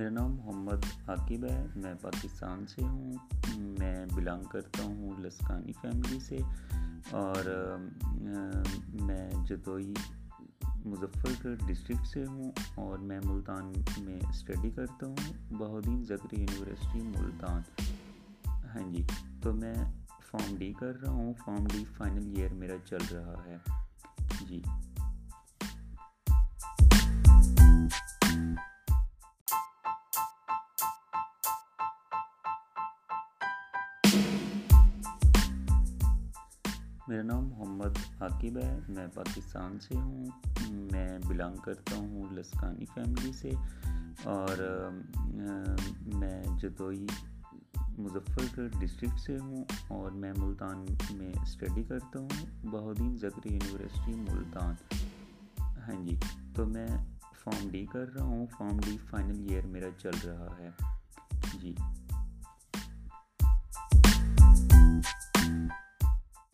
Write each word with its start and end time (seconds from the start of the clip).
میرا 0.00 0.10
نام 0.10 0.36
محمد 0.36 1.08
عاقب 1.08 1.44
ہے، 1.44 1.66
میں 1.76 1.94
پاکستان 2.00 2.66
سے 2.66 2.82
ہوں، 2.82 3.12
میں 3.56 4.06
بلانگ 4.14 4.44
کرتا 4.44 4.82
ہوں 4.82 5.20
لسکانی 5.20 5.72
فیملی 5.72 6.20
سے 6.20 6.38
اور 7.10 7.68
میں 9.02 9.30
جدوئی 9.46 9.94
مظفر 10.84 11.30
گڑھ 11.44 11.66
ڈسٹرکٹ 11.66 12.06
سے 12.06 12.24
ہوں 12.24 12.52
اور 12.74 12.98
میں 12.98 13.20
ملتان 13.24 13.72
میں 13.98 14.20
اسٹڈی 14.28 14.70
کرتا 14.70 15.06
ہوں، 15.06 15.52
بہودین 15.52 16.04
زکری 16.04 16.40
یونیورسٹی 16.40 17.02
ملتان۔ 17.02 17.62
ہاں 18.48 18.92
جی 18.92 19.06
تو 19.42 19.52
میں 19.52 19.74
فارم 20.30 20.56
ڈی 20.56 20.72
کر 20.72 21.00
رہا 21.00 21.10
ہوں 21.10 21.34
فارم 21.44 21.64
ڈی 21.72 21.84
فائنل 21.96 22.32
ایئر 22.36 22.54
میرا 22.54 22.76
چل 22.86 23.04
رہا 23.12 23.44
ہے۔ 23.46 23.56
جی۔ 24.48 24.62
میرا 37.10 37.22
نام 37.22 37.48
محمد 37.48 38.22
عاقب 38.22 38.58
ہے، 38.58 38.78
میں 38.88 39.06
پاکستان 39.14 39.78
سے 39.80 39.94
ہوں، 39.94 40.26
میں 40.70 41.18
بلانگ 41.28 41.56
کرتا 41.56 41.96
ہوں 41.96 42.32
لسکانی 42.32 42.84
فیملی 42.94 43.32
سے 43.32 43.50
اور 44.24 44.80
میں 46.14 46.44
جدوئی 46.58 47.06
مظفر 47.98 48.42
گڑھ 48.56 48.80
ڈسٹرکٹ 48.80 49.20
سے 49.20 49.38
ہوں 49.38 49.64
اور 49.88 50.10
میں 50.10 50.32
ملتان 50.36 50.86
میں 51.10 51.32
اسٹڈی 51.42 51.82
کرتا 51.82 52.18
ہوں، 52.18 52.46
بہودین 52.62 53.18
زکری 53.18 53.54
یونیورسٹی 53.54 54.14
ملتان۔ 54.14 54.74
ہاں 55.62 56.06
جی 56.06 56.16
تو 56.54 56.66
میں 56.66 56.88
فارم 57.44 57.68
ڈی 57.70 57.86
کر 57.86 58.14
رہا 58.14 58.24
ہوں 58.24 58.46
فارم 58.58 58.80
ڈی 58.86 58.96
فائنل 59.10 59.46
ایئر 59.48 59.66
میرا 59.66 59.88
چل 59.98 60.18
رہا 60.24 60.56
ہے۔ 60.58 60.70
جی۔ 61.60 61.74